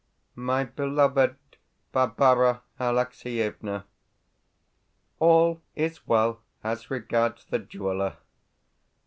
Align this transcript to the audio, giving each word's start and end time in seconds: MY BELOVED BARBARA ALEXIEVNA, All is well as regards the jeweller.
MY 0.33 0.63
BELOVED 0.63 1.35
BARBARA 1.91 2.63
ALEXIEVNA, 2.79 3.85
All 5.19 5.61
is 5.75 6.07
well 6.07 6.39
as 6.63 6.89
regards 6.89 7.45
the 7.45 7.59
jeweller. 7.59 8.17